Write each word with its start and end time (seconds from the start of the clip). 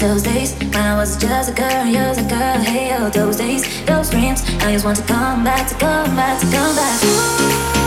those 0.00 0.22
days 0.22 0.54
when 0.54 0.76
I 0.76 0.96
was 0.96 1.16
just 1.16 1.50
a 1.50 1.54
girl, 1.54 1.84
you 1.84 1.98
was 1.98 2.18
a 2.18 2.22
girl. 2.22 2.58
Hey, 2.58 2.96
oh, 2.98 3.10
those 3.10 3.36
days, 3.36 3.62
those 3.84 4.08
dreams. 4.10 4.42
I 4.60 4.72
just 4.72 4.84
want 4.84 4.96
to 4.96 5.04
come 5.04 5.44
back, 5.44 5.68
to 5.68 5.74
come 5.74 6.16
back, 6.16 6.40
to 6.40 6.46
come 6.46 6.74
back. 6.74 7.04
Ooh. 7.04 7.79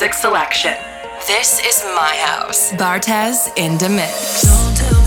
Music 0.00 0.14
selection. 0.14 0.74
This 1.26 1.58
is 1.58 1.82
my 1.96 2.14
house. 2.24 2.72
Bartez 2.74 3.50
in 3.56 3.78
the 3.78 3.88
mix. 3.88 4.97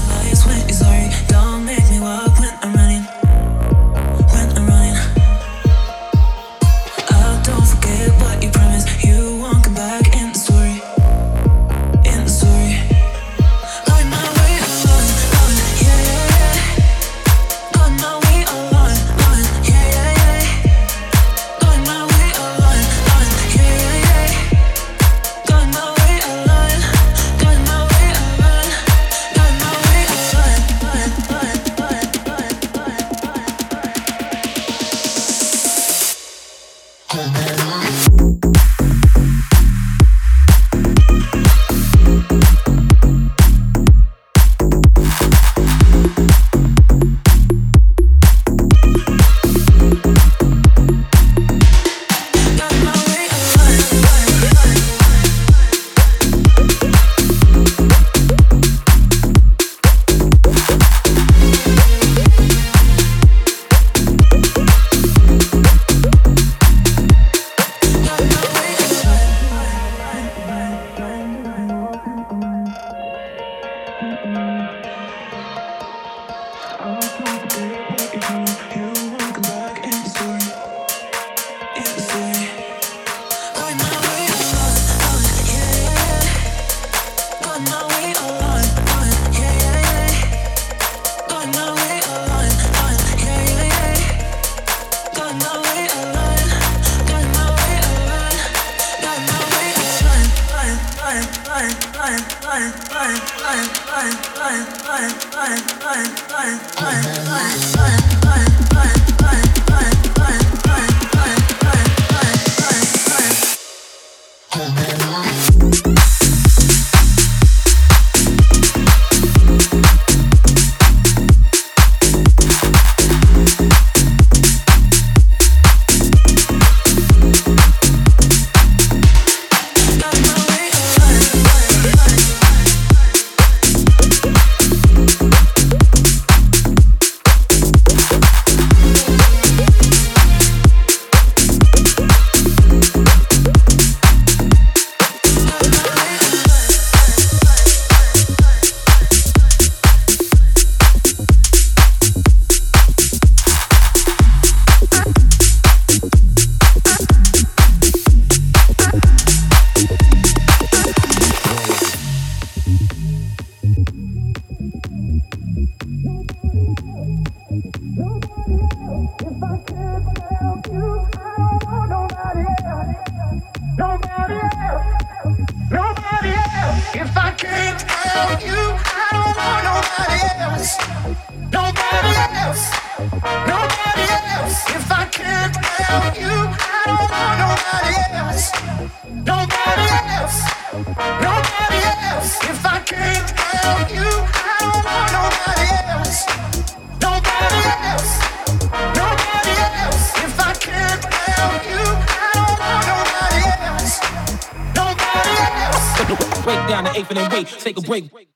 Take 207.45 207.77
a 207.77 207.81
break. 207.81 208.30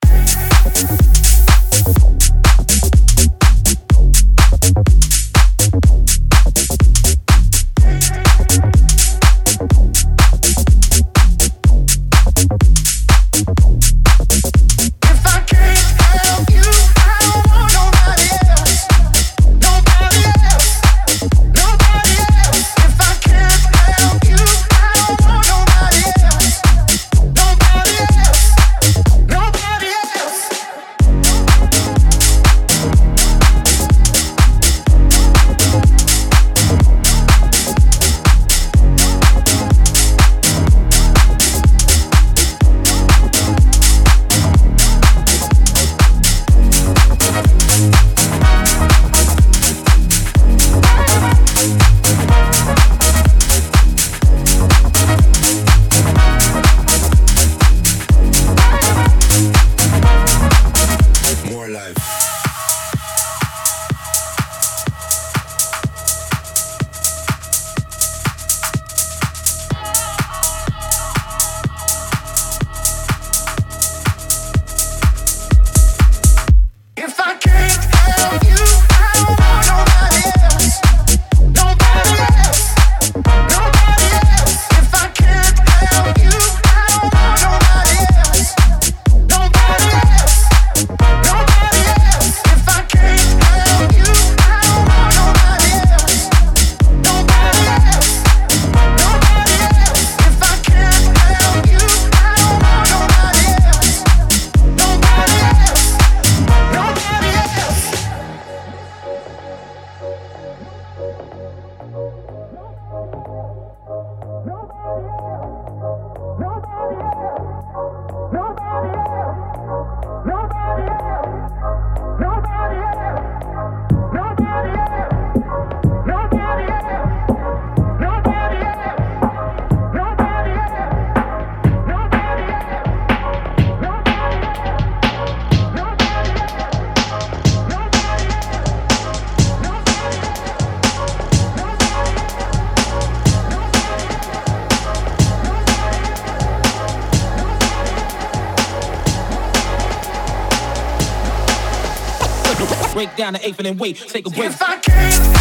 Down 153.25 153.33
the 153.33 153.47
eighth 153.47 153.57
and 153.57 153.65
then 153.65 153.77
wait, 153.77 153.97
take 153.97 154.27
a 154.27 154.29
break. 154.29 154.51
If 154.51 154.61
I 154.61 154.77
can't 154.77 155.34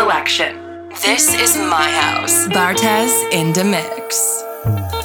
selection. 0.00 0.56
This 1.02 1.34
is 1.34 1.58
my 1.58 1.90
house. 1.90 2.48
Bartez 2.48 3.12
in 3.32 3.52
the 3.52 3.64
mix. 3.64 4.99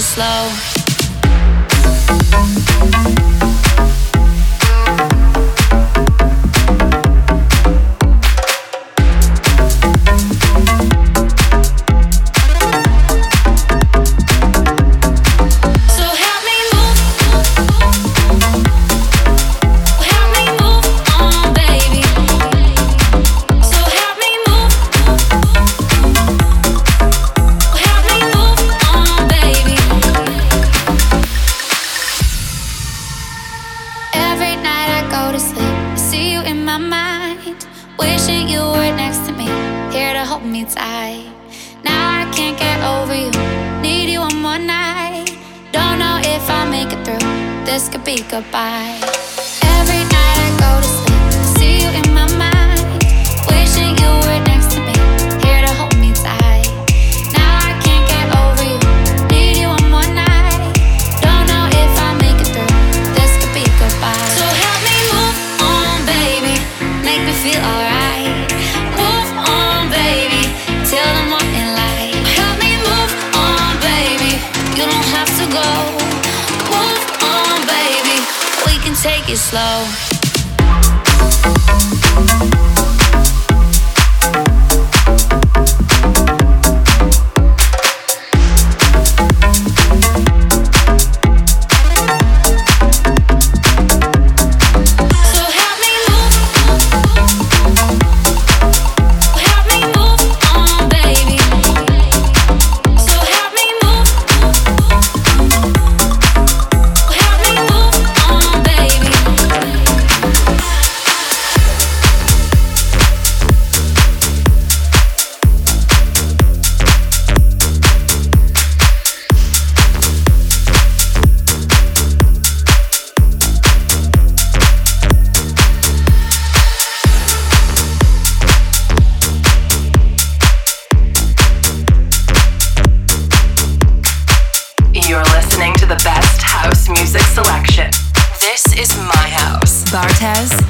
slow. 0.00 0.69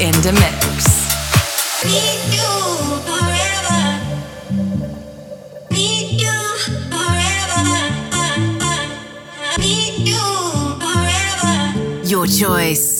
In 0.00 0.12
the 0.22 0.32
mix. 0.32 1.00
Your 12.10 12.26
choice. 12.26 12.99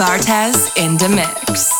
Bartez 0.00 0.74
in 0.78 0.96
the 0.96 1.10
mix. 1.10 1.79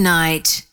Night. 0.00 0.66